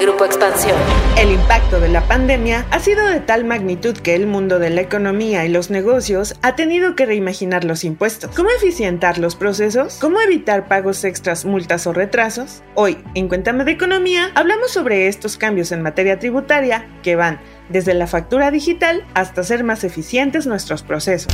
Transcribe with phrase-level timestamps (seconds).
[0.00, 0.76] Grupo Expansión.
[1.16, 4.82] El impacto de la pandemia ha sido de tal magnitud que el mundo de la
[4.82, 8.34] economía y los negocios ha tenido que reimaginar los impuestos.
[8.36, 9.96] ¿Cómo eficientar los procesos?
[9.98, 12.62] ¿Cómo evitar pagos extras, multas o retrasos?
[12.74, 17.40] Hoy, en Cuéntame de Economía, hablamos sobre estos cambios en materia tributaria que van
[17.70, 21.32] desde la factura digital hasta hacer más eficientes nuestros procesos.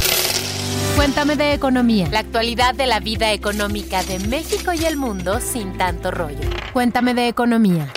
[0.94, 2.06] Cuéntame de economía.
[2.10, 6.48] La actualidad de la vida económica de México y el mundo sin tanto rollo.
[6.72, 7.92] Cuéntame de economía.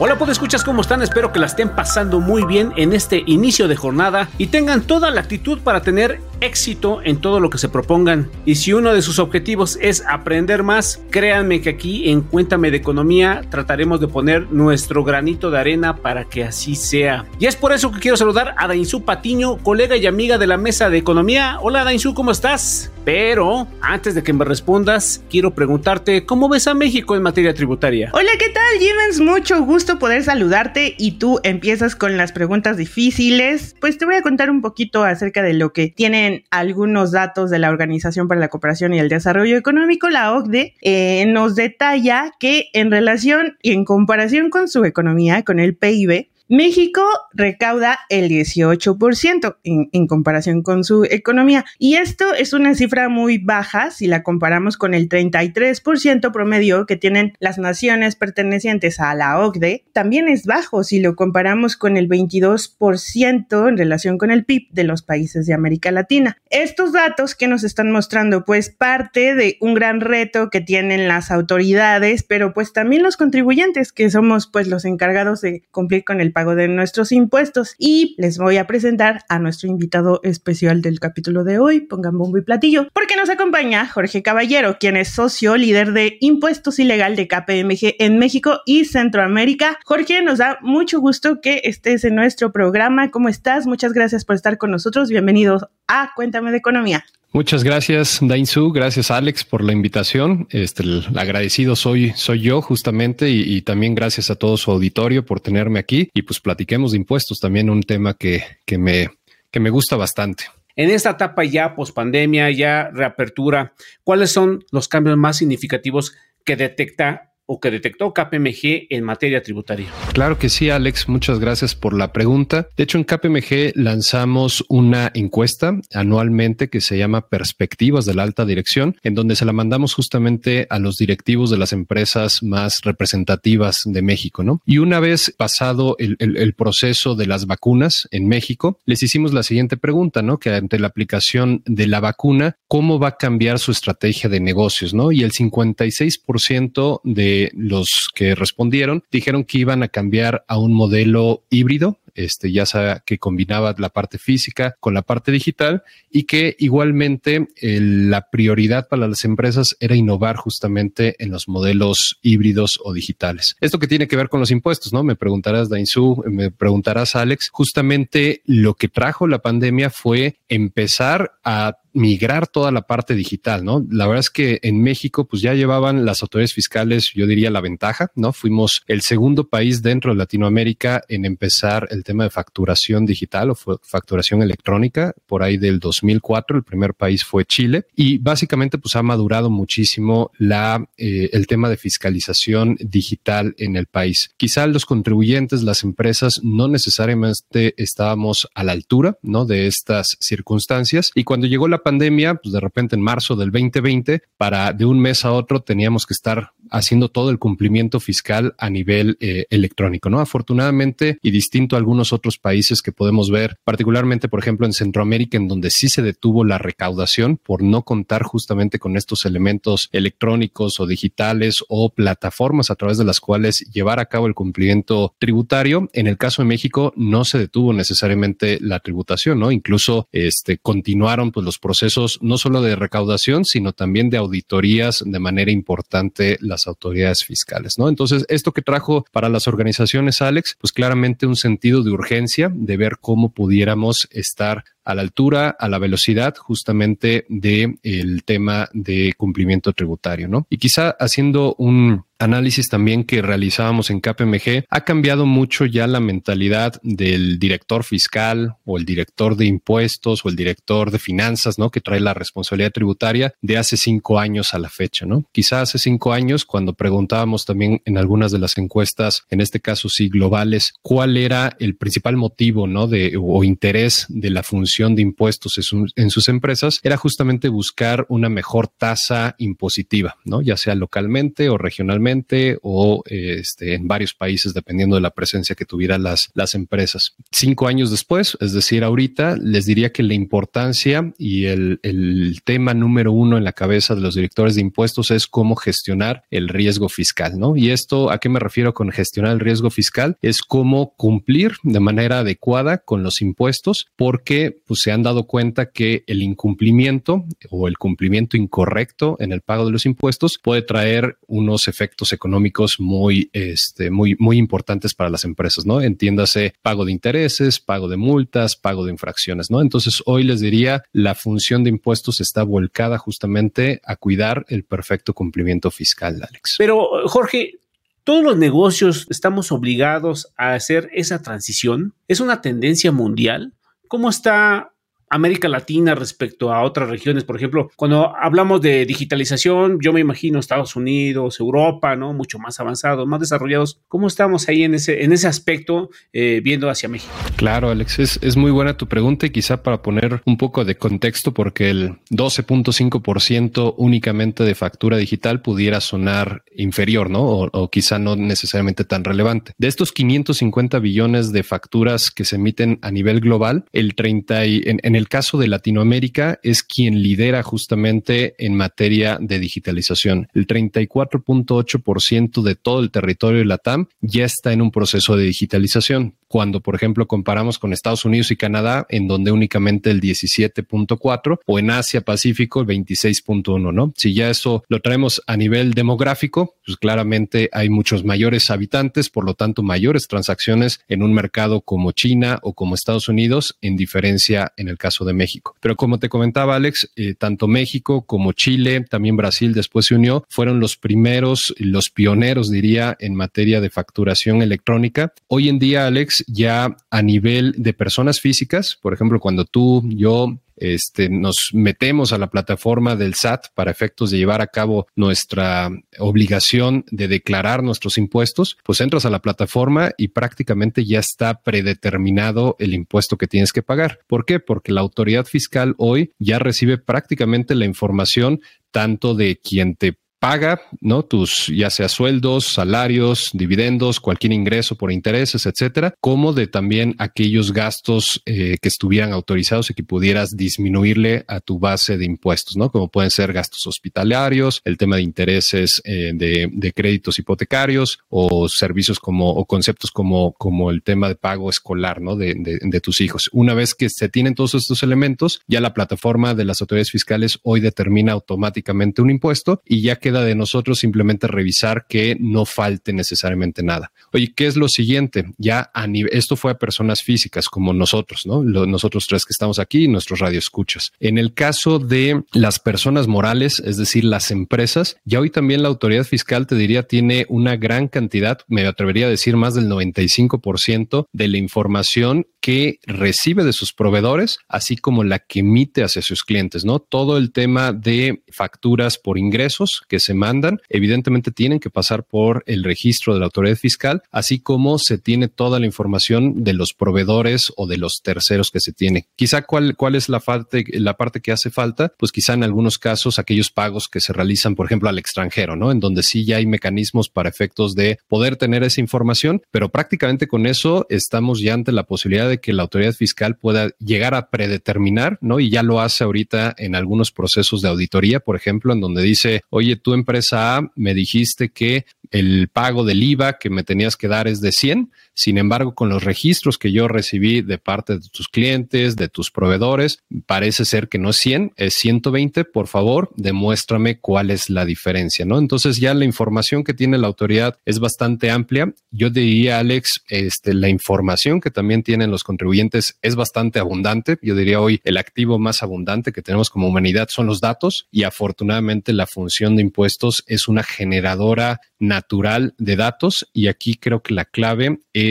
[0.00, 1.02] Hola, pues escuchas cómo están?
[1.02, 5.12] Espero que la estén pasando muy bien en este inicio de jornada y tengan toda
[5.12, 8.28] la actitud para tener éxito en todo lo que se propongan.
[8.44, 12.78] Y si uno de sus objetivos es aprender más, créanme que aquí en Cuéntame de
[12.78, 17.24] Economía trataremos de poner nuestro granito de arena para que así sea.
[17.38, 20.56] Y es por eso que quiero saludar a Dainzú Patiño, colega y amiga de la
[20.56, 21.58] mesa de economía.
[21.62, 22.90] Hola Dainzú, ¿cómo estás?
[23.04, 28.10] Pero antes de que me respondas, quiero preguntarte cómo ves a México en materia tributaria.
[28.12, 29.20] Hola, ¿qué tal, Jimens?
[29.20, 33.76] Mucho gusto poder saludarte y tú empiezas con las preguntas difíciles.
[33.80, 37.58] Pues te voy a contar un poquito acerca de lo que tienen algunos datos de
[37.58, 42.68] la Organización para la Cooperación y el Desarrollo Económico, la OCDE, eh, nos detalla que
[42.72, 49.56] en relación y en comparación con su economía, con el PIB, México recauda el 18%
[49.64, 54.22] en, en, comparación con su economía y esto es una cifra muy baja si la
[54.22, 59.84] comparamos con el 33% promedio que tienen las naciones pertenecientes a la OCDE.
[59.94, 64.84] También es bajo si lo comparamos con el 22% en relación con el PIB de
[64.84, 66.36] los países de América Latina.
[66.50, 71.30] Estos datos que nos están mostrando pues parte de un gran reto que tienen las
[71.30, 76.33] autoridades, pero pues también los contribuyentes que somos pues los encargados de cumplir con el
[76.34, 77.74] pago de nuestros impuestos.
[77.78, 81.80] Y les voy a presentar a nuestro invitado especial del capítulo de hoy.
[81.80, 86.78] Pongan bombo y platillo, porque nos acompaña Jorge Caballero, quien es socio líder de impuestos
[86.78, 89.78] ilegal de KPMG en México y Centroamérica.
[89.86, 93.10] Jorge, nos da mucho gusto que estés en nuestro programa.
[93.10, 93.66] ¿Cómo estás?
[93.66, 95.08] Muchas gracias por estar con nosotros.
[95.08, 97.04] Bienvenidos a Cuéntame de Economía.
[97.34, 98.70] Muchas gracias, Dainzu.
[98.70, 100.46] Gracias, Alex, por la invitación.
[100.50, 100.84] Este,
[101.16, 106.08] agradecido soy, soy yo, justamente, y, también gracias a todo su auditorio por tenerme aquí.
[106.14, 109.10] Y pues platiquemos de impuestos, también un tema que, que, me,
[109.50, 110.44] que me gusta bastante.
[110.76, 113.74] En esta etapa ya post pandemia, ya reapertura,
[114.04, 116.14] ¿cuáles son los cambios más significativos
[116.44, 119.88] que detecta o que detectó KPMG en materia tributaria?
[120.12, 121.08] Claro que sí, Alex.
[121.08, 122.68] Muchas gracias por la pregunta.
[122.76, 128.44] De hecho, en KPMG lanzamos una encuesta anualmente que se llama Perspectivas de la Alta
[128.44, 133.82] Dirección, en donde se la mandamos justamente a los directivos de las empresas más representativas
[133.84, 134.60] de México, ¿no?
[134.64, 139.76] Y una vez pasado el, proceso de las vacunas en México, les hicimos la siguiente
[139.76, 140.38] pregunta, ¿no?
[140.38, 144.94] Que ante la aplicación de la vacuna, ¿cómo va a cambiar su estrategia de negocios,
[144.94, 145.12] ¿no?
[145.12, 151.44] Y el 56% de los que respondieron dijeron que iban a cambiar a un modelo
[151.50, 156.56] híbrido, este, ya sea que combinaba la parte física con la parte digital y que
[156.58, 163.56] igualmente la prioridad para las empresas era innovar justamente en los modelos híbridos o digitales.
[163.60, 165.02] Esto que tiene que ver con los impuestos, ¿no?
[165.02, 171.78] Me preguntarás, Dainzú, me preguntarás, Alex, justamente lo que trajo la pandemia fue empezar a
[171.94, 173.86] migrar toda la parte digital, ¿no?
[173.88, 177.60] La verdad es que en México, pues ya llevaban las autoridades fiscales, yo diría, la
[177.60, 178.32] ventaja, ¿no?
[178.32, 183.54] Fuimos el segundo país dentro de Latinoamérica en empezar el tema de facturación digital o
[183.54, 186.58] facturación electrónica por ahí del 2004.
[186.58, 191.68] El primer país fue Chile y básicamente, pues ha madurado muchísimo la, eh, el tema
[191.68, 194.30] de fiscalización digital en el país.
[194.36, 199.46] Quizá los contribuyentes, las empresas, no necesariamente estábamos a la altura, ¿no?
[199.46, 204.22] De estas circunstancias y cuando llegó la pandemia, pues de repente en marzo del 2020,
[204.36, 208.68] para de un mes a otro teníamos que estar haciendo todo el cumplimiento fiscal a
[208.68, 210.20] nivel eh, electrónico, ¿no?
[210.20, 215.36] Afortunadamente y distinto a algunos otros países que podemos ver, particularmente, por ejemplo, en Centroamérica,
[215.36, 220.80] en donde sí se detuvo la recaudación por no contar justamente con estos elementos electrónicos
[220.80, 225.88] o digitales o plataformas a través de las cuales llevar a cabo el cumplimiento tributario.
[225.92, 229.52] En el caso de México no se detuvo necesariamente la tributación, ¿no?
[229.52, 235.18] Incluso este continuaron pues los procesos no solo de recaudación, sino también de auditorías de
[235.18, 237.88] manera importante las autoridades fiscales, ¿no?
[237.88, 242.76] Entonces, esto que trajo para las organizaciones, Alex, pues claramente un sentido de urgencia de
[242.76, 249.14] ver cómo pudiéramos estar a la altura, a la velocidad justamente del el tema de
[249.16, 250.46] cumplimiento tributario, ¿no?
[250.50, 256.00] Y quizá haciendo un análisis también que realizábamos en KPMG, ha cambiado mucho ya la
[256.00, 261.70] mentalidad del director fiscal o el director de impuestos o el director de finanzas, ¿no?
[261.70, 265.24] Que trae la responsabilidad tributaria de hace cinco años a la fecha, ¿no?
[265.32, 269.88] Quizá hace cinco años, cuando preguntábamos también en algunas de las encuestas, en este caso
[269.88, 272.86] sí globales, cuál era el principal motivo, ¿no?
[272.86, 275.58] De o interés de la función de impuestos
[275.96, 280.42] en, sus empresas, era justamente buscar una mejor tasa impositiva, ¿no?
[280.42, 285.64] Ya sea localmente o regionalmente o este, en varios países, dependiendo de la presencia que
[285.64, 287.14] tuvieran las, las empresas.
[287.30, 292.74] Cinco años después, es decir, ahorita, les diría que la importancia y el, el tema
[292.74, 296.88] número uno en la cabeza de los directores de impuestos es cómo gestionar el riesgo
[296.88, 297.56] fiscal, ¿no?
[297.56, 300.16] Y esto, ¿a qué me refiero con gestionar el riesgo fiscal?
[300.20, 305.70] Es cómo cumplir de manera adecuada con los impuestos, porque pues, se han dado cuenta
[305.70, 311.18] que el incumplimiento o el cumplimiento incorrecto en el pago de los impuestos puede traer
[311.26, 315.80] unos efectos económicos muy, este, muy, muy importantes para las empresas, ¿no?
[315.80, 319.60] Entiéndase pago de intereses, pago de multas, pago de infracciones, ¿no?
[319.60, 325.14] Entonces, hoy les diría, la función de impuestos está volcada justamente a cuidar el perfecto
[325.14, 326.56] cumplimiento fiscal, Alex.
[326.58, 327.58] Pero, Jorge,
[328.04, 331.94] todos los negocios estamos obligados a hacer esa transición.
[332.06, 333.54] ¿Es una tendencia mundial?
[333.94, 334.73] ¿Cómo está
[335.08, 337.24] América Latina respecto a otras regiones.
[337.24, 342.12] Por ejemplo, cuando hablamos de digitalización, yo me imagino Estados Unidos, Europa, ¿no?
[342.12, 343.80] Mucho más avanzados, más desarrollados.
[343.88, 347.12] ¿Cómo estamos ahí en ese, en ese aspecto eh, viendo hacia México?
[347.36, 350.76] Claro, Alex, es, es, muy buena tu pregunta y quizá para poner un poco de
[350.76, 357.22] contexto, porque el 12.5% únicamente de factura digital pudiera sonar inferior, ¿no?
[357.24, 359.52] O, quizá no necesariamente tan relevante.
[359.58, 364.62] De estos 550 billones de facturas que se emiten a nivel global, el 30 y,
[364.64, 370.28] en el caso de Latinoamérica es quien lidera justamente en materia de digitalización.
[370.34, 376.14] El 34.8% de todo el territorio de Latam ya está en un proceso de digitalización
[376.34, 381.58] cuando, por ejemplo, comparamos con Estados Unidos y Canadá, en donde únicamente el 17.4 o
[381.60, 383.92] en Asia Pacífico el 26.1, ¿no?
[383.96, 389.24] Si ya eso lo traemos a nivel demográfico, pues claramente hay muchos mayores habitantes, por
[389.24, 394.52] lo tanto mayores transacciones en un mercado como China o como Estados Unidos, en diferencia
[394.56, 395.54] en el caso de México.
[395.60, 400.26] Pero como te comentaba Alex, eh, tanto México como Chile, también Brasil después se unió,
[400.28, 405.12] fueron los primeros, los pioneros diría en materia de facturación electrónica.
[405.28, 410.38] Hoy en día Alex, ya a nivel de personas físicas, por ejemplo, cuando tú, yo,
[410.56, 415.70] este, nos metemos a la plataforma del SAT para efectos de llevar a cabo nuestra
[415.98, 422.56] obligación de declarar nuestros impuestos, pues entras a la plataforma y prácticamente ya está predeterminado
[422.58, 424.00] el impuesto que tienes que pagar.
[424.06, 424.40] ¿Por qué?
[424.40, 430.62] Porque la autoridad fiscal hoy ya recibe prácticamente la información tanto de quien te paga,
[430.80, 431.02] ¿no?
[431.02, 437.52] Tus, ya sea sueldos, salarios, dividendos, cualquier ingreso por intereses, etcétera, como de también aquellos
[437.52, 442.70] gastos eh, que estuvieran autorizados y que pudieras disminuirle a tu base de impuestos, ¿no?
[442.70, 448.98] Como pueden ser gastos hospitalarios, el tema de intereses eh, de, créditos hipotecarios o servicios
[448.98, 452.16] como, o conceptos como, como el tema de pago escolar, ¿no?
[452.16, 453.28] De, de tus hijos.
[453.30, 457.40] Una vez que se tienen todos estos elementos, ya la plataforma de las autoridades fiscales
[457.42, 462.92] hoy determina automáticamente un impuesto y ya queda de nosotros simplemente revisar que no falte
[462.92, 463.92] necesariamente nada.
[464.12, 465.24] Oye, ¿qué es lo siguiente?
[465.38, 468.42] Ya a nivel, esto fue a personas físicas como nosotros, ¿no?
[468.42, 470.92] nosotros tres que estamos aquí, nuestros radioescuchas.
[471.00, 475.68] En el caso de las personas morales, es decir, las empresas, ya hoy también la
[475.68, 481.06] autoridad fiscal te diría tiene una gran cantidad, me atrevería a decir más del 95%
[481.12, 486.24] de la información que recibe de sus proveedores, así como la que emite hacia sus
[486.24, 486.78] clientes, ¿no?
[486.78, 492.42] Todo el tema de facturas por ingresos que se mandan, evidentemente tienen que pasar por
[492.46, 496.74] el registro de la autoridad fiscal, así como se tiene toda la información de los
[496.74, 499.06] proveedores o de los terceros que se tiene.
[499.16, 502.78] Quizá cuál, cuál es la, parte, la parte que hace falta, pues quizá en algunos
[502.78, 505.70] casos aquellos pagos que se realizan, por ejemplo, al extranjero, ¿no?
[505.70, 510.28] En donde sí ya hay mecanismos para efectos de poder tener esa información, pero prácticamente
[510.28, 514.30] con eso estamos ya ante la posibilidad de que la autoridad fiscal pueda llegar a
[514.30, 515.40] predeterminar, ¿no?
[515.40, 519.42] Y ya lo hace ahorita en algunos procesos de auditoría, por ejemplo, en donde dice,
[519.50, 524.28] oye, empresa A me dijiste que el pago del IVA que me tenías que dar
[524.28, 528.28] es de 100, Sin embargo, con los registros que yo recibí de parte de tus
[528.28, 532.44] clientes, de tus proveedores, parece ser que no es 100, es 120.
[532.44, 535.38] Por favor, demuéstrame cuál es la diferencia, ¿no?
[535.38, 538.74] Entonces ya la información que tiene la autoridad es bastante amplia.
[538.90, 544.18] Yo diría, Alex, este, la información que también tienen los contribuyentes es bastante abundante.
[544.20, 548.02] Yo diría hoy el activo más abundante que tenemos como humanidad son los datos y
[548.02, 554.14] afortunadamente la función de impuestos es una generadora natural de datos y aquí creo que
[554.14, 555.03] la clave es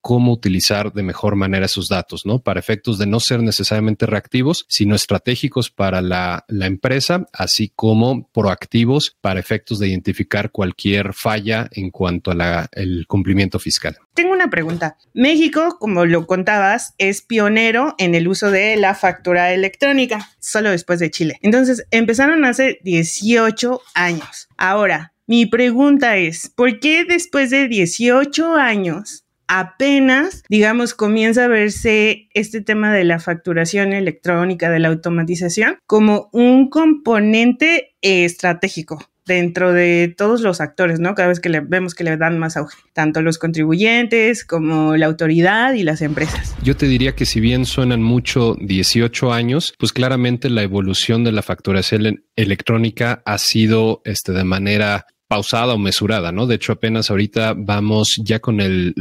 [0.00, 2.38] cómo utilizar de mejor manera esos datos, ¿no?
[2.38, 9.16] Para efectos de no ser necesariamente reactivos, sino estratégicos para la, empresa, así como proactivos
[9.20, 13.98] para efectos de identificar cualquier falla en cuanto al cumplimiento fiscal.
[14.14, 14.96] Tengo una pregunta.
[15.14, 21.00] México, como lo contabas, es pionero en el uso de la factura electrónica, solo después
[21.00, 21.38] de Chile.
[21.42, 24.48] Entonces, empezaron hace 18 años.
[24.56, 32.28] Ahora, mi pregunta es, ¿por qué después de 18 años apenas, digamos, comienza a verse
[32.34, 40.12] este tema de la facturación electrónica, de la automatización, como un componente estratégico dentro de
[40.16, 41.14] todos los actores, ¿no?
[41.14, 45.06] Cada vez que le vemos que le dan más auge, tanto los contribuyentes como la
[45.06, 46.56] autoridad y las empresas.
[46.64, 51.32] Yo te diría que si bien suenan mucho 18 años, pues claramente la evolución de
[51.32, 56.46] la facturación electrónica ha sido este, de manera pausada o mesurada, ¿no?
[56.46, 58.94] De hecho, apenas ahorita vamos ya con el,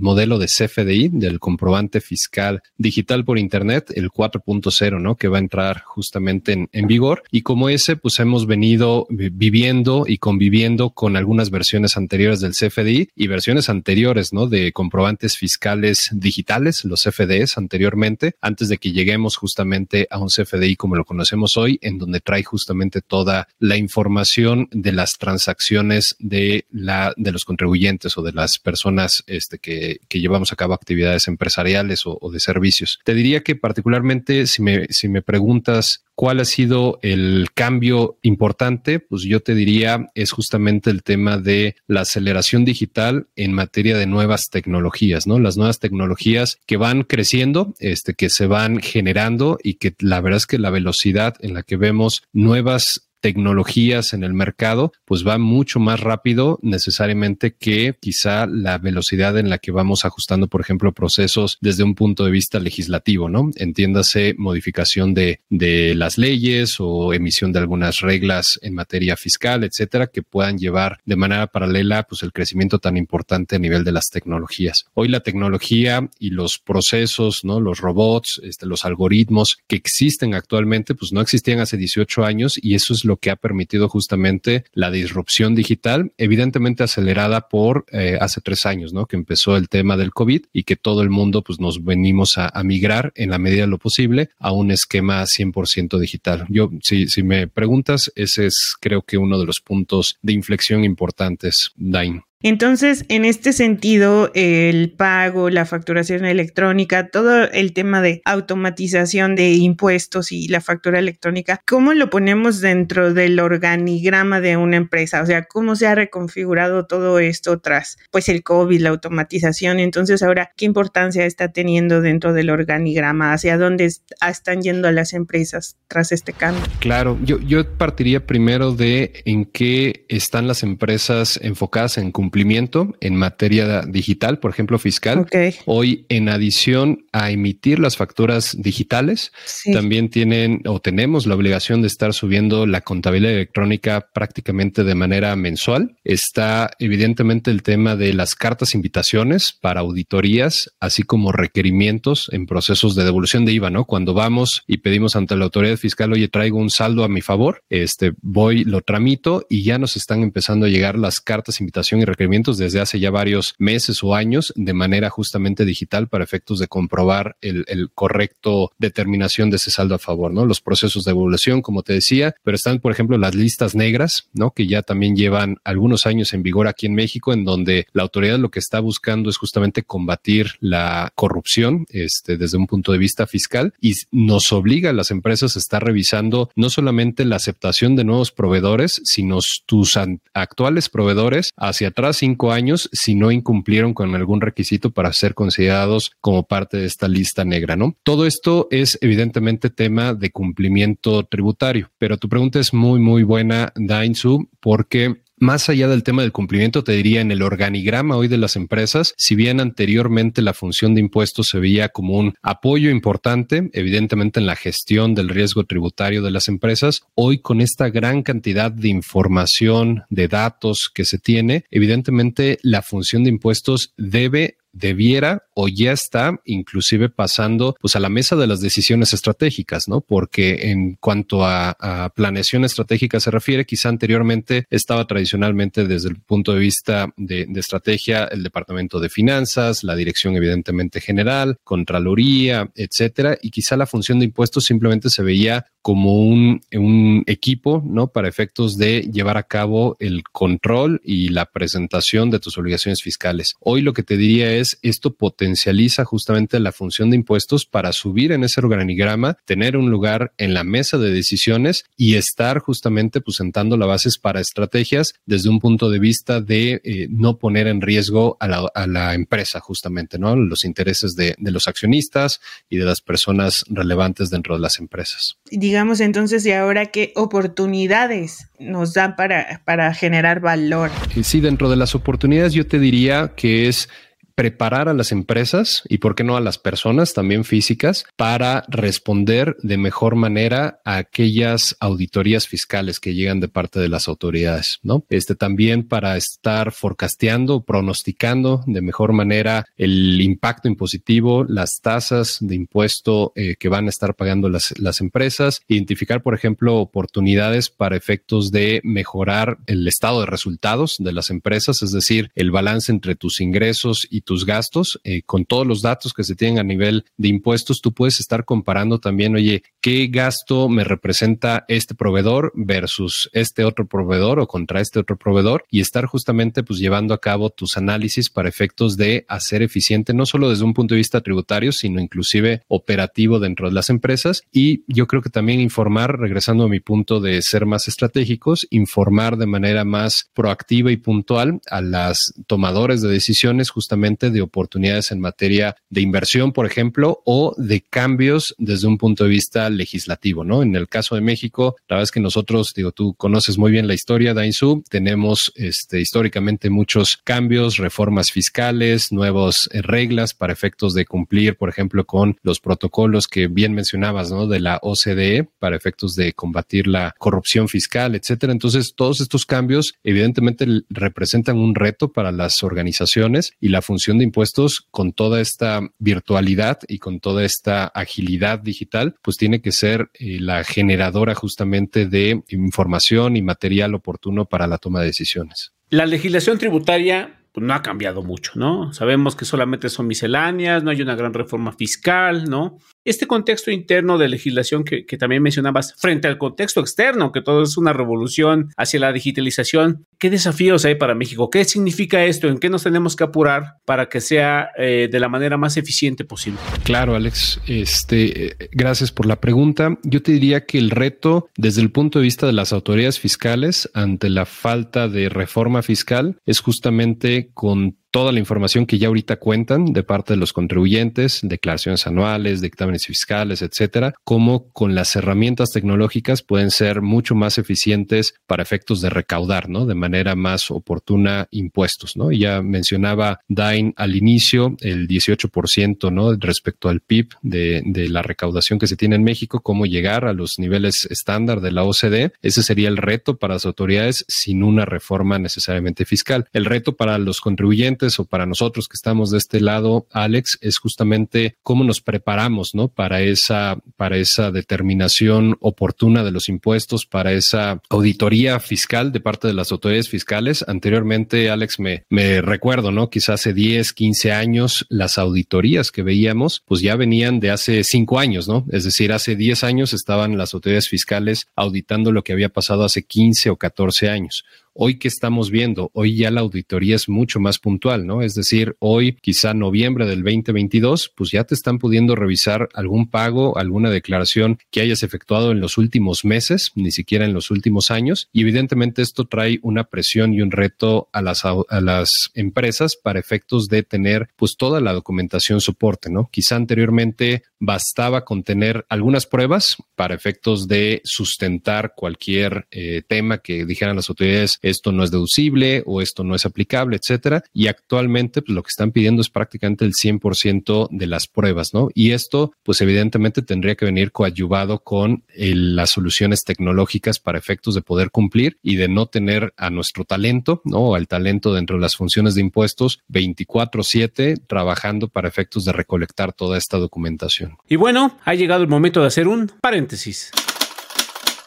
[0.00, 5.16] modelo de CFDI, del comprobante fiscal digital por Internet, el 4.0, ¿no?
[5.16, 7.22] Que va a entrar justamente en, en, vigor.
[7.30, 13.10] Y como ese, pues hemos venido viviendo y conviviendo con algunas versiones anteriores del CFDI
[13.14, 14.46] y versiones anteriores, ¿no?
[14.46, 20.76] De comprobantes fiscales digitales, los CFDs anteriormente, antes de que lleguemos justamente a un CFDI
[20.76, 25.73] como lo conocemos hoy, en donde trae justamente toda la información de las transacciones
[26.18, 31.26] de, la, de los contribuyentes o de las personas este, que, llevamos a cabo actividades
[31.28, 33.00] empresariales o, de servicios.
[33.04, 39.00] Te diría que particularmente si me, si me preguntas cuál ha sido el cambio importante,
[39.00, 44.06] pues yo te diría es justamente el tema de la aceleración digital en materia de
[44.06, 45.38] nuevas tecnologías, ¿no?
[45.40, 50.38] Las nuevas tecnologías que van creciendo, este, que se van generando y que la verdad
[50.38, 55.38] es que la velocidad en la que vemos nuevas tecnologías en el mercado, pues va
[55.38, 60.92] mucho más rápido necesariamente que quizá la velocidad en la que vamos ajustando, por ejemplo,
[60.92, 63.50] procesos desde un punto de vista legislativo, ¿no?
[63.56, 70.08] Entiéndase modificación de, de las leyes o emisión de algunas reglas en materia fiscal, etcétera,
[70.08, 74.10] que puedan llevar de manera paralela pues el crecimiento tan importante a nivel de las
[74.10, 74.84] tecnologías.
[74.92, 77.58] Hoy la tecnología y los procesos, ¿no?
[77.58, 82.74] Los robots, este, los algoritmos que existen actualmente, pues no existían hace 18 años y
[82.74, 88.40] eso es lo que ha permitido justamente la disrupción digital, evidentemente acelerada por eh, hace
[88.40, 89.06] tres años, ¿no?
[89.06, 92.52] Que empezó el tema del COVID y que todo el mundo pues nos venimos a,
[92.64, 96.46] migrar en la medida de lo posible a un esquema 100% digital.
[96.48, 101.72] Yo, si me preguntas, ese es creo que uno de los puntos de inflexión importantes,
[101.76, 102.22] Dain.
[102.44, 109.52] Entonces, en este sentido, el pago, la facturación electrónica, todo el tema de automatización de
[109.52, 115.22] impuestos y la factura electrónica, ¿cómo lo ponemos dentro del organigrama de una empresa?
[115.22, 119.80] O sea, ¿cómo se ha reconfigurado todo esto tras pues el COVID, la automatización?
[119.80, 123.32] Entonces, ahora, ¿qué importancia está teniendo dentro del organigrama?
[123.32, 126.62] ¿Hacia dónde están yendo las empresas tras este cambio?
[126.80, 132.96] Claro, yo, yo partiría primero de en qué están las empresas enfocadas en cumplir cumplimiento
[133.00, 135.24] en materia digital, por ejemplo, fiscal.
[135.66, 139.30] Hoy, en adición a emitir las facturas digitales,
[139.72, 145.36] también tienen o tenemos la obligación de estar subiendo la contabilidad electrónica prácticamente de manera
[145.36, 145.96] mensual.
[146.02, 152.96] Está evidentemente el tema de las cartas invitaciones para auditorías, así como requerimientos en procesos
[152.96, 153.84] de devolución de IVA, ¿no?
[153.84, 157.62] Cuando vamos y pedimos ante la autoridad fiscal, oye, traigo un saldo a mi favor,
[157.70, 162.04] este, voy, lo tramito y ya nos están empezando a llegar las cartas invitación y
[162.04, 162.23] requerimientos
[162.58, 167.36] desde hace ya varios meses o años de manera justamente digital para efectos de comprobar
[167.40, 167.64] el,
[167.94, 170.46] correcto determinación de ese saldo a favor, ¿no?
[170.46, 174.50] Los procesos de evaluación, como te decía, pero están, por ejemplo, las listas negras, ¿no?
[174.50, 178.38] Que ya también llevan algunos años en vigor aquí en México, en donde la autoridad
[178.38, 183.26] lo que está buscando es justamente combatir la corrupción, este, desde un punto de vista
[183.26, 188.04] fiscal y nos obliga a las empresas a estar revisando no solamente la aceptación de
[188.04, 189.98] nuevos proveedores, sino tus
[190.32, 196.12] actuales proveedores hacia atrás cinco años si no incumplieron con algún requisito para ser considerados
[196.20, 197.96] como parte de esta lista negra, ¿no?
[198.02, 203.72] Todo esto es evidentemente tema de cumplimiento tributario, pero tu pregunta es muy, muy buena,
[203.76, 208.38] Dainzu, porque más allá del tema del cumplimiento, te diría en el organigrama hoy de
[208.38, 213.70] las empresas, si bien anteriormente la función de impuestos se veía como un apoyo importante,
[213.74, 218.72] evidentemente en la gestión del riesgo tributario de las empresas, hoy con esta gran cantidad
[218.72, 225.68] de información, de datos que se tiene, evidentemente la función de impuestos debe debiera o
[225.68, 230.00] ya está inclusive pasando pues a la mesa de las decisiones estratégicas, ¿no?
[230.00, 231.74] Porque en cuanto a,
[232.14, 237.60] planeación estratégica se refiere, quizá anteriormente estaba tradicionalmente desde el punto de vista de, de,
[237.60, 244.18] estrategia el Departamento de Finanzas, la Dirección evidentemente general, Contraloría, etcétera, y quizá la función
[244.18, 248.06] de impuestos simplemente se veía como un, un equipo, ¿no?
[248.06, 253.54] Para efectos de llevar a cabo el control y la presentación de tus obligaciones fiscales.
[253.60, 258.32] Hoy lo que te diría es esto potencializa justamente la función de impuestos para subir
[258.32, 263.36] en ese organigrama, tener un lugar en la mesa de decisiones y estar justamente pues
[263.36, 267.82] sentando las bases para estrategias desde un punto de vista de eh, no poner en
[267.82, 270.34] riesgo a la, empresa justamente, ¿no?
[270.34, 275.36] Los intereses de, los accionistas y de las personas relevantes dentro de las empresas.
[275.74, 280.92] Digamos entonces, ¿y ahora qué oportunidades nos dan para, para generar valor?
[281.20, 283.88] Sí, dentro de las oportunidades yo te diría que es
[284.34, 289.56] preparar a las empresas y, por qué no, a las personas también físicas para responder
[289.62, 295.04] de mejor manera a aquellas auditorías fiscales que llegan de parte de las autoridades, ¿no?
[295.08, 302.54] Este también para estar forecasteando, pronosticando de mejor manera el impacto impositivo, las tasas de
[302.54, 307.96] impuesto eh, que van a estar pagando las, las empresas, identificar, por ejemplo, oportunidades para
[307.96, 313.14] efectos de mejorar el estado de resultados de las empresas, es decir, el balance entre
[313.14, 317.04] tus ingresos y tus gastos, eh, con todos los datos que se tienen a nivel
[317.16, 323.30] de impuestos, tú puedes estar comparando también, oye, ¿qué gasto me representa este proveedor versus
[323.32, 325.64] este otro proveedor o contra este otro proveedor?
[325.70, 330.26] Y estar justamente pues llevando a cabo tus análisis para efectos de hacer eficiente, no
[330.26, 334.42] solo desde un punto de vista tributario, sino inclusive operativo dentro de las empresas.
[334.52, 339.36] Y yo creo que también informar, regresando a mi punto de ser más estratégicos, informar
[339.36, 345.20] de manera más proactiva y puntual a las tomadores de decisiones justamente de oportunidades en
[345.20, 350.62] materia de inversión, por ejemplo, o de cambios desde un punto de vista legislativo, ¿no?
[350.62, 353.88] En el caso de México, la verdad es que nosotros, digo, tú conoces muy bien
[353.88, 354.44] la historia de
[354.88, 361.68] tenemos este, históricamente muchos cambios, reformas fiscales, nuevas eh, reglas para efectos de cumplir, por
[361.68, 364.46] ejemplo, con los protocolos que bien mencionabas, ¿no?
[364.46, 368.52] De la OCDE para efectos de combatir la corrupción fiscal, etcétera.
[368.52, 374.24] Entonces, todos estos cambios evidentemente representan un reto para las organizaciones y la función de
[374.24, 380.10] impuestos con toda esta virtualidad y con toda esta agilidad digital, pues tiene que ser
[380.14, 385.72] eh, la generadora justamente de información y material oportuno para la toma de decisiones.
[385.90, 388.92] La legislación tributaria pues, no ha cambiado mucho, ¿no?
[388.92, 392.78] Sabemos que solamente son misceláneas, no hay una gran reforma fiscal, ¿no?
[393.04, 397.76] Este contexto interno de legislación que, también mencionabas frente al contexto externo, que todo es
[397.76, 401.50] una revolución hacia la digitalización, ¿qué desafíos hay para México?
[401.50, 402.48] ¿Qué significa esto?
[402.48, 406.24] ¿En qué nos tenemos que apurar para que sea eh, de la manera más eficiente
[406.24, 406.58] posible?
[406.82, 409.98] Claro, Alex, este, gracias por la pregunta.
[410.02, 413.90] Yo te diría que el reto desde el punto de vista de las autoridades fiscales
[413.92, 419.40] ante la falta de reforma fiscal es justamente con toda la información que ya ahorita
[419.40, 425.72] cuentan de parte de los contribuyentes, declaraciones anuales, dictámenes fiscales, etcétera, como con las herramientas
[425.72, 429.84] tecnológicas pueden ser mucho más eficientes para efectos de recaudar, ¿no?
[429.84, 432.30] De manera más oportuna impuestos, ¿no?
[432.30, 436.36] Ya mencionaba Dain al inicio el 18%, ¿no?
[436.36, 440.34] Respecto al PIB de, de la recaudación que se tiene en México, cómo llegar a
[440.34, 442.30] los niveles estándar de la OCDE.
[442.42, 446.46] Ese sería el reto para las autoridades sin una reforma necesariamente fiscal.
[446.52, 450.78] El reto para los contribuyentes o para nosotros que estamos de este lado, Alex, es
[450.78, 452.88] justamente cómo nos preparamos, ¿no?
[452.88, 459.48] Para esa, para esa determinación oportuna de los impuestos, para esa auditoría fiscal de parte
[459.48, 460.64] de las autoridades fiscales.
[460.66, 462.04] Anteriormente, Alex, me,
[462.40, 463.10] recuerdo, ¿no?
[463.10, 468.18] Quizás hace 10, 15 años, las auditorías que veíamos, pues ya venían de hace cinco
[468.18, 468.64] años, ¿no?
[468.70, 473.02] Es decir, hace 10 años estaban las autoridades fiscales auditando lo que había pasado hace
[473.02, 474.44] 15 o 14 años.
[474.76, 478.22] Hoy que estamos viendo, hoy ya la auditoría es mucho más puntual, ¿no?
[478.22, 483.56] Es decir, hoy, quizá noviembre del 2022, pues ya te están pudiendo revisar algún pago,
[483.56, 488.28] alguna declaración que hayas efectuado en los últimos meses, ni siquiera en los últimos años.
[488.32, 493.20] Y evidentemente esto trae una presión y un reto a las, a las empresas para
[493.20, 496.28] efectos de tener pues toda la documentación soporte, ¿no?
[496.32, 503.64] Quizá anteriormente bastaba con tener algunas pruebas para efectos de sustentar cualquier eh, tema que
[503.64, 507.44] dijeran las autoridades esto no es deducible o esto no es aplicable, etcétera.
[507.52, 511.88] Y actualmente, pues lo que están pidiendo es prácticamente el 100% de las pruebas, ¿no?
[511.94, 517.82] Y esto, pues evidentemente tendría que venir coadyuvado con las soluciones tecnológicas para efectos de
[517.82, 520.94] poder cumplir y de no tener a nuestro talento, ¿no?
[520.94, 526.58] Al talento dentro de las funciones de impuestos 24/7 trabajando para efectos de recolectar toda
[526.58, 527.58] esta documentación.
[527.68, 530.30] Y bueno, ha llegado el momento de hacer un paréntesis.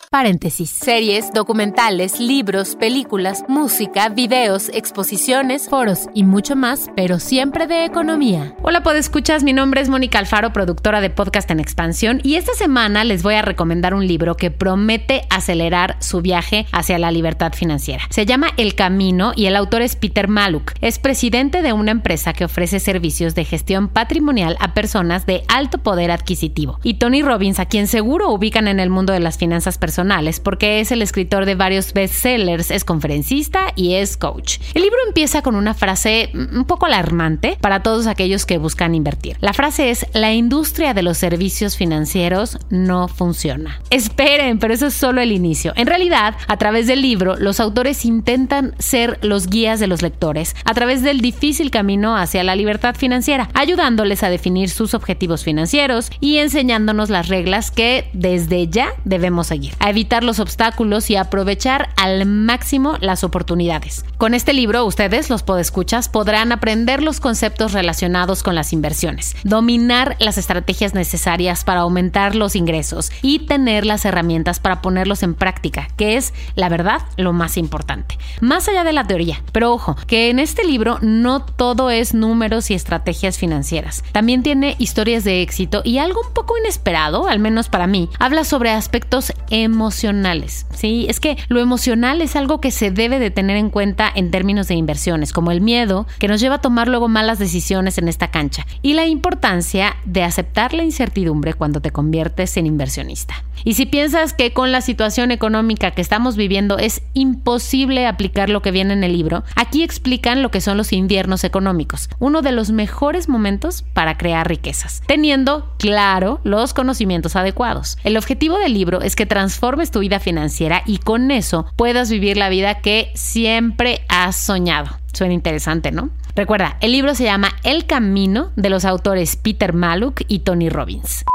[0.09, 0.69] Paréntesis.
[0.69, 8.55] Series, documentales, libros, películas, música, videos, exposiciones, foros y mucho más, pero siempre de economía.
[8.63, 9.43] Hola, escuchas.
[9.43, 13.33] Mi nombre es Mónica Alfaro, productora de Podcast en Expansión, y esta semana les voy
[13.33, 18.05] a recomendar un libro que promete acelerar su viaje hacia la libertad financiera.
[18.09, 20.71] Se llama El Camino y el autor es Peter Maluk.
[20.79, 25.79] Es presidente de una empresa que ofrece servicios de gestión patrimonial a personas de alto
[25.79, 26.79] poder adquisitivo.
[26.81, 29.96] Y Tony Robbins, a quien seguro ubican en el mundo de las finanzas personales,
[30.43, 34.59] porque es el escritor de varios bestsellers, es conferencista y es coach.
[34.73, 39.37] El libro empieza con una frase un poco alarmante para todos aquellos que buscan invertir.
[39.41, 43.81] La frase es, la industria de los servicios financieros no funciona.
[43.89, 45.73] Esperen, pero eso es solo el inicio.
[45.75, 50.55] En realidad, a través del libro, los autores intentan ser los guías de los lectores
[50.65, 56.11] a través del difícil camino hacia la libertad financiera, ayudándoles a definir sus objetivos financieros
[56.19, 62.25] y enseñándonos las reglas que desde ya debemos seguir evitar los obstáculos y aprovechar al
[62.25, 64.03] máximo las oportunidades.
[64.17, 70.15] Con este libro, ustedes, los podescuchas, podrán aprender los conceptos relacionados con las inversiones, dominar
[70.19, 75.87] las estrategias necesarias para aumentar los ingresos y tener las herramientas para ponerlos en práctica,
[75.95, 78.17] que es, la verdad, lo más importante.
[78.41, 82.71] Más allá de la teoría, pero ojo, que en este libro no todo es números
[82.71, 84.03] y estrategias financieras.
[84.11, 88.43] También tiene historias de éxito y algo un poco inesperado, al menos para mí, habla
[88.43, 90.65] sobre aspectos emocionales emocionales.
[90.73, 94.31] Sí, es que lo emocional es algo que se debe de tener en cuenta en
[94.31, 98.07] términos de inversiones, como el miedo que nos lleva a tomar luego malas decisiones en
[98.07, 103.43] esta cancha y la importancia de aceptar la incertidumbre cuando te conviertes en inversionista.
[103.63, 108.61] Y si piensas que con la situación económica que estamos viviendo es imposible aplicar lo
[108.61, 112.51] que viene en el libro, aquí explican lo que son los inviernos económicos, uno de
[112.51, 117.97] los mejores momentos para crear riquezas, teniendo claro los conocimientos adecuados.
[118.03, 122.37] El objetivo del libro es que transforme tu vida financiera y con eso puedas vivir
[122.37, 124.97] la vida que siempre has soñado.
[125.13, 126.09] Suena interesante, ¿no?
[126.35, 131.25] Recuerda, el libro se llama El Camino de los autores Peter Maluk y Tony Robbins.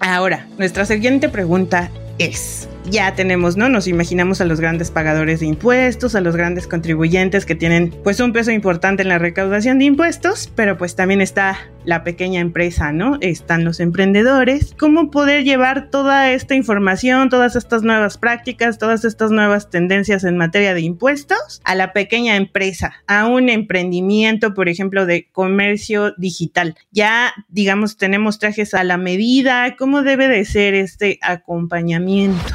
[0.00, 3.68] Ahora, nuestra siguiente pregunta es, ya tenemos, ¿no?
[3.68, 8.18] Nos imaginamos a los grandes pagadores de impuestos, a los grandes contribuyentes que tienen pues
[8.20, 12.92] un peso importante en la recaudación de impuestos, pero pues también está la pequeña empresa,
[12.92, 13.18] ¿no?
[13.20, 14.74] Están los emprendedores.
[14.78, 20.36] ¿Cómo poder llevar toda esta información, todas estas nuevas prácticas, todas estas nuevas tendencias en
[20.36, 26.74] materia de impuestos a la pequeña empresa, a un emprendimiento, por ejemplo, de comercio digital?
[26.90, 29.76] Ya, digamos, tenemos trajes a la medida.
[29.76, 32.07] ¿Cómo debe de ser este acompañamiento?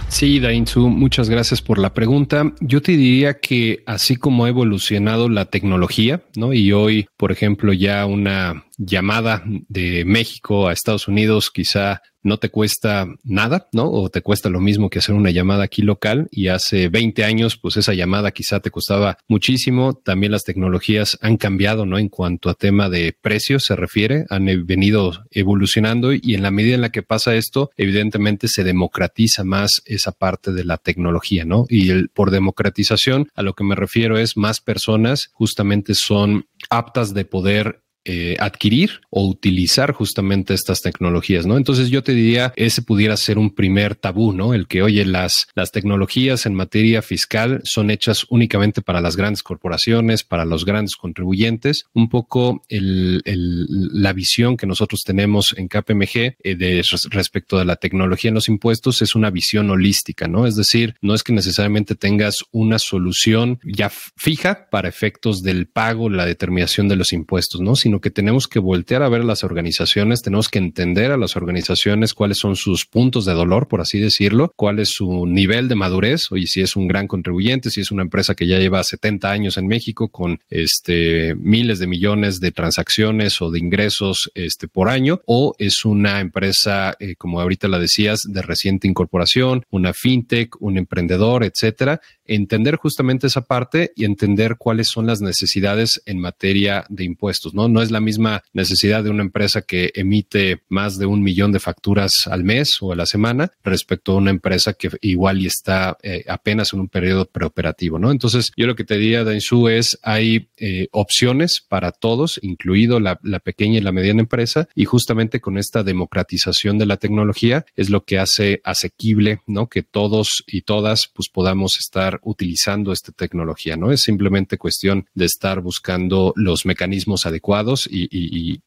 [0.07, 2.53] Sí, Dainzu, muchas gracias por la pregunta.
[2.59, 6.53] Yo te diría que así como ha evolucionado la tecnología, ¿no?
[6.53, 12.49] Y hoy, por ejemplo, ya una llamada de México a Estados Unidos quizá no te
[12.49, 13.91] cuesta nada, ¿no?
[13.91, 17.57] O te cuesta lo mismo que hacer una llamada aquí local y hace 20 años,
[17.57, 19.93] pues esa llamada quizá te costaba muchísimo.
[19.93, 21.97] También las tecnologías han cambiado, ¿no?
[21.97, 26.75] En cuanto a tema de precios se refiere, han venido evolucionando y en la medida
[26.75, 31.65] en la que pasa esto, evidentemente se democratiza más esa parte de la tecnología, ¿no?
[31.69, 37.13] Y el, por democratización a lo que me refiero es más personas justamente son aptas
[37.13, 41.55] de poder eh, adquirir o utilizar justamente estas tecnologías, ¿no?
[41.55, 44.53] Entonces yo te diría, ese pudiera ser un primer tabú, ¿no?
[44.53, 49.43] El que, oye, las, las tecnologías en materia fiscal son hechas únicamente para las grandes
[49.43, 51.85] corporaciones, para los grandes contribuyentes.
[51.93, 58.29] Un poco la visión que nosotros tenemos en KPMG eh, de, respecto de la tecnología
[58.29, 60.45] en los impuestos es una visión holística, ¿no?
[60.45, 66.09] Es decir, no es que necesariamente tengas una solución ya fija para efectos del pago,
[66.09, 67.75] la determinación de los impuestos, ¿no?
[67.93, 72.15] Sino que tenemos que voltear a ver las organizaciones, tenemos que entender a las organizaciones
[72.15, 76.31] cuáles son sus puntos de dolor, por así decirlo, cuál es su nivel de madurez,
[76.31, 79.57] oye, si es un gran contribuyente, si es una empresa que ya lleva 70 años
[79.57, 85.21] en México con este miles de millones de transacciones o de ingresos este por año,
[85.27, 90.79] o es una empresa, eh, como ahorita la decías, de reciente incorporación, una fintech, un
[90.79, 97.03] emprendedor, etcétera entender justamente esa parte y entender cuáles son las necesidades en materia de
[97.03, 97.67] impuestos, ¿no?
[97.67, 101.59] No es la misma necesidad de una empresa que emite más de un millón de
[101.59, 105.97] facturas al mes o a la semana respecto a una empresa que igual y está
[106.01, 108.11] eh, apenas en un periodo preoperativo, ¿no?
[108.11, 113.19] Entonces, yo lo que te diría, Dainzú, es hay eh, opciones para todos, incluido la,
[113.23, 117.89] la pequeña y la mediana empresa, y justamente con esta democratización de la tecnología es
[117.89, 119.67] lo que hace asequible, ¿no?
[119.67, 123.91] Que todos y todas pues podamos estar utilizando esta tecnología, ¿no?
[123.91, 128.07] Es simplemente cuestión de estar buscando los mecanismos adecuados y,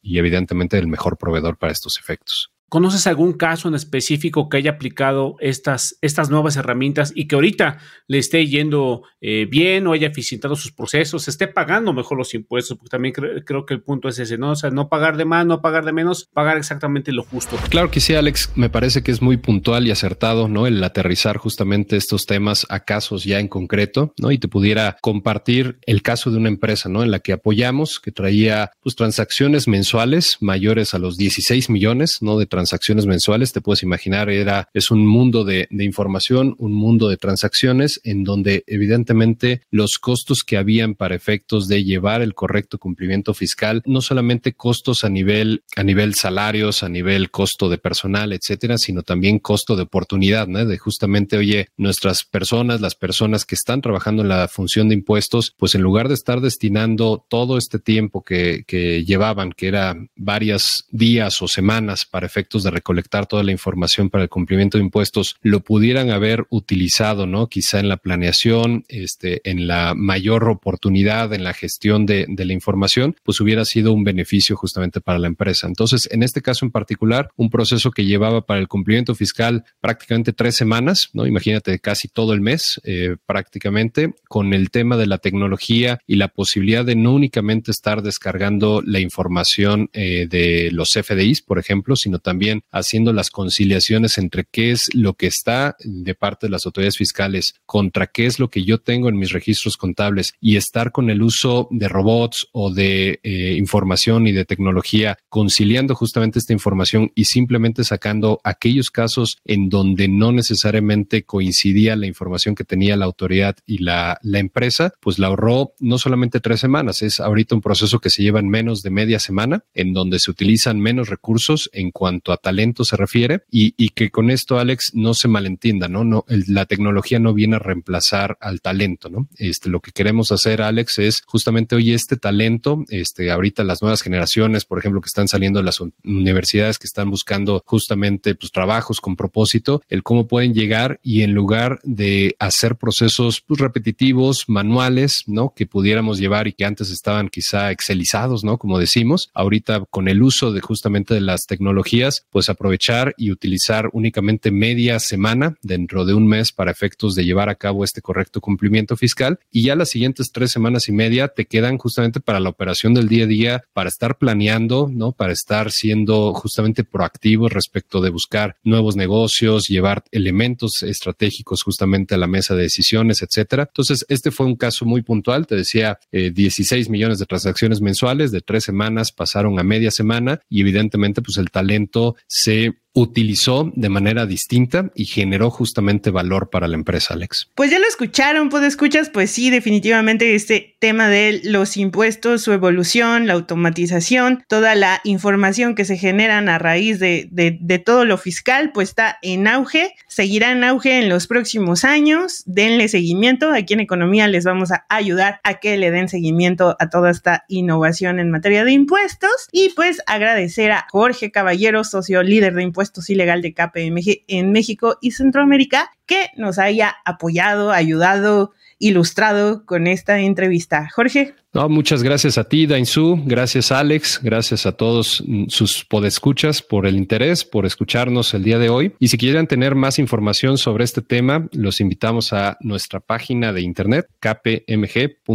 [0.01, 2.51] y evidentemente el mejor proveedor para estos efectos.
[2.69, 7.77] ¿Conoces algún caso en específico que haya aplicado estas, estas nuevas herramientas y que ahorita
[8.07, 12.77] le esté yendo eh, bien o haya eficientado sus procesos, esté pagando mejor los impuestos?
[12.77, 14.51] Porque también creo que el punto es ese, ¿no?
[14.51, 17.57] O sea, no pagar de más, no pagar de menos, pagar exactamente lo justo.
[17.69, 18.51] Claro que sí, Alex.
[18.55, 20.67] Me parece que es muy puntual y acertado, ¿no?
[20.67, 24.31] El aterrizar justamente estos temas a casos ya en concreto, ¿no?
[24.31, 27.03] Y te pudiera compartir el caso de una empresa, ¿no?
[27.03, 32.37] En la que apoyamos, que traía pues transacciones mensuales mayores a los 16 millones, ¿no?
[32.37, 37.07] De transacciones mensuales, te puedes imaginar, era, es un mundo de, de información, un mundo
[37.07, 42.79] de transacciones en donde evidentemente los costos que habían para efectos de llevar el correcto
[42.79, 48.33] cumplimiento fiscal, no solamente costos a nivel, a nivel salarios, a nivel costo de personal,
[48.33, 50.65] etcétera, sino también costo de oportunidad, ¿no?
[50.65, 55.53] De justamente, oye, nuestras personas, las personas que están trabajando en la función de impuestos,
[55.59, 60.85] pues en lugar de estar destinando todo este tiempo que, que llevaban, que era varias
[60.89, 65.37] días o semanas para efectos de recolectar toda la información para el cumplimiento de impuestos
[65.41, 67.47] lo pudieran haber utilizado, ¿no?
[67.47, 72.53] Quizá en la planeación, este, en la mayor oportunidad, en la gestión de, de la
[72.53, 75.67] información, pues hubiera sido un beneficio justamente para la empresa.
[75.67, 80.33] Entonces, en este caso en particular, un proceso que llevaba para el cumplimiento fiscal prácticamente
[80.33, 81.25] tres semanas, ¿no?
[81.25, 86.29] Imagínate casi todo el mes, eh, prácticamente, con el tema de la tecnología y la
[86.29, 92.19] posibilidad de no únicamente estar descargando la información eh, de los FDIs, por ejemplo, sino
[92.19, 96.67] también también haciendo las conciliaciones entre qué es lo que está de parte de las
[96.67, 100.91] autoridades fiscales contra qué es lo que yo tengo en mis registros contables y estar
[100.91, 106.53] con el uso de robots o de eh, información y de tecnología conciliando justamente esta
[106.53, 112.97] información y simplemente sacando aquellos casos en donde no necesariamente coincidía la información que tenía
[112.97, 117.55] la autoridad y la, la empresa, pues la ahorró no solamente tres semanas, es ahorita
[117.55, 121.09] un proceso que se lleva en menos de media semana, en donde se utilizan menos
[121.09, 125.87] recursos en cuanto a talento se refiere y, que con esto, Alex, no se malentienda,
[125.87, 126.03] ¿no?
[126.03, 129.27] no la tecnología no viene a reemplazar al talento, ¿no?
[129.37, 134.01] Este, lo que queremos hacer, Alex, es justamente, hoy este talento, este, ahorita las nuevas
[134.01, 139.01] generaciones, por ejemplo, que están saliendo de las universidades, que están buscando justamente, pues, trabajos
[139.01, 145.23] con propósito, el cómo pueden llegar y en lugar de hacer procesos, pues, repetitivos, manuales,
[145.27, 145.53] ¿no?
[145.55, 148.57] Que pudiéramos llevar y que antes estaban quizá excelizados, ¿no?
[148.57, 153.89] Como decimos, ahorita con el uso de justamente de las tecnologías, pues aprovechar y utilizar
[153.93, 158.41] únicamente media semana dentro de un mes para efectos de llevar a cabo este correcto
[158.41, 162.49] cumplimiento fiscal y ya las siguientes tres semanas y media te quedan justamente para la
[162.49, 165.11] operación del día a día, para estar planeando, ¿no?
[165.11, 172.17] Para estar siendo justamente proactivos respecto de buscar nuevos negocios, llevar elementos estratégicos justamente a
[172.17, 173.63] la mesa de decisiones, etcétera.
[173.63, 175.47] Entonces, este fue un caso muy puntual.
[175.47, 180.41] Te decía, 16 eh, millones de transacciones mensuales de tres semanas pasaron a media semana
[180.49, 186.67] y evidentemente, pues el talento se utilizó de manera distinta y generó justamente valor para
[186.67, 187.47] la empresa, Alex.
[187.53, 192.53] Pues ya lo escucharon, pues escuchas, pues sí, definitivamente este tema de los impuestos, su
[192.53, 198.17] evolución, la automatización, toda la información que se generan a raíz de, de, todo lo
[198.17, 203.75] fiscal, pues está en auge, seguirá en auge en los próximos años, denle seguimiento, aquí
[203.75, 208.19] en Economía les vamos a ayudar a que le den seguimiento a toda esta innovación
[208.19, 209.47] en materia de impuestos.
[209.51, 214.97] Y pues agradecer a Jorge Caballero, socio líder de impuestos ilegal de KPMG en México
[215.01, 220.89] y Centroamérica, que nos haya apoyado, ayudado, ilustrado con esta entrevista.
[220.93, 221.33] Jorge.
[221.53, 223.19] No, muchas gracias a ti, Dainzú.
[223.25, 224.19] Gracias, Alex.
[224.21, 228.93] Gracias a todos sus podescuchas por el interés, por escucharnos el día de hoy.
[228.99, 233.61] Y si quieren tener más información sobre este tema, los invitamos a nuestra página de
[233.61, 235.27] internet, kpmg.com.mx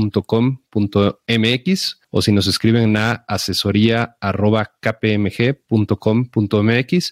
[2.12, 5.64] o si nos escriben a asesoría arroba kpmg.com.mx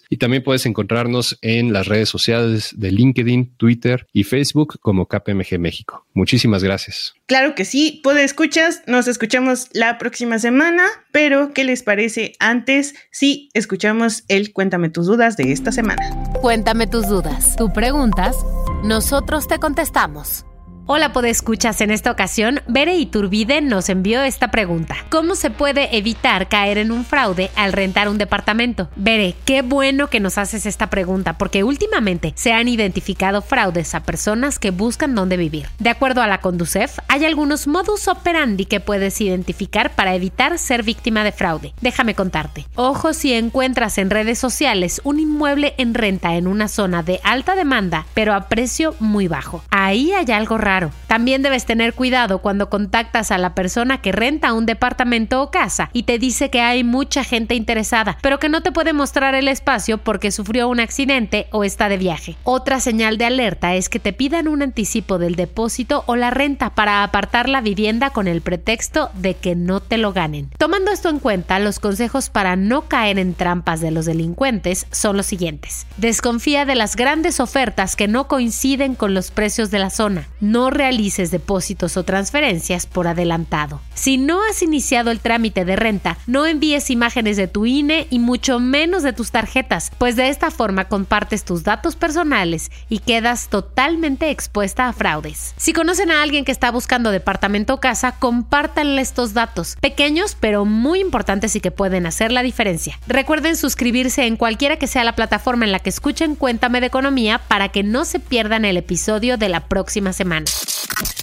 [0.09, 5.59] y también puedes encontrarnos en las redes sociales de LinkedIn, Twitter y Facebook como KPMG
[5.59, 6.05] México.
[6.13, 7.15] Muchísimas gracias.
[7.25, 12.93] Claro que sí, puede escuchas, nos escuchamos la próxima semana, pero ¿qué les parece antes
[13.11, 16.01] si escuchamos el Cuéntame tus dudas de esta semana?
[16.41, 17.55] Cuéntame tus dudas.
[17.55, 18.35] Tú preguntas,
[18.83, 20.45] nosotros te contestamos.
[20.93, 24.97] Hola, escuchas en esta ocasión, Bere Iturbide nos envió esta pregunta.
[25.09, 28.89] ¿Cómo se puede evitar caer en un fraude al rentar un departamento?
[28.97, 34.03] Bere, qué bueno que nos haces esta pregunta porque últimamente se han identificado fraudes a
[34.03, 35.67] personas que buscan dónde vivir.
[35.79, 40.83] De acuerdo a la Conducef, hay algunos modus operandi que puedes identificar para evitar ser
[40.83, 41.73] víctima de fraude.
[41.79, 42.65] Déjame contarte.
[42.75, 47.55] Ojo si encuentras en redes sociales un inmueble en renta en una zona de alta
[47.55, 49.63] demanda, pero a precio muy bajo.
[49.69, 54.53] Ahí hay algo raro también debes tener cuidado cuando contactas a la persona que renta
[54.53, 58.61] un departamento o casa y te dice que hay mucha gente interesada, pero que no
[58.61, 62.35] te puede mostrar el espacio porque sufrió un accidente o está de viaje.
[62.43, 66.71] Otra señal de alerta es que te pidan un anticipo del depósito o la renta
[66.71, 70.49] para apartar la vivienda con el pretexto de que no te lo ganen.
[70.57, 75.17] Tomando esto en cuenta, los consejos para no caer en trampas de los delincuentes son
[75.17, 75.85] los siguientes.
[75.97, 80.27] Desconfía de las grandes ofertas que no coinciden con los precios de la zona.
[80.61, 83.81] No realices depósitos o transferencias por adelantado.
[83.95, 88.19] Si no has iniciado el trámite de renta, no envíes imágenes de tu INE y
[88.19, 93.49] mucho menos de tus tarjetas, pues de esta forma compartes tus datos personales y quedas
[93.49, 95.55] totalmente expuesta a fraudes.
[95.57, 100.63] Si conocen a alguien que está buscando departamento o casa, compártanle estos datos, pequeños pero
[100.63, 102.99] muy importantes y que pueden hacer la diferencia.
[103.07, 107.41] Recuerden suscribirse en cualquiera que sea la plataforma en la que escuchen Cuéntame de Economía
[107.47, 110.50] para que no se pierdan el episodio de la próxima semana.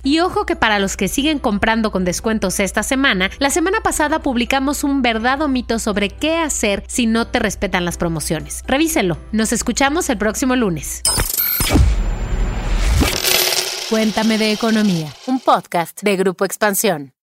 [0.02, 4.20] Y ojo que para los que siguen comprando con descuentos esta semana, la semana pasada
[4.20, 8.62] publicamos un verdadero mito sobre qué hacer si no te respetan las promociones.
[8.66, 9.18] Revísenlo.
[9.32, 11.02] Nos escuchamos el próximo lunes.
[13.90, 17.17] Cuéntame de economía, un podcast de Grupo Expansión.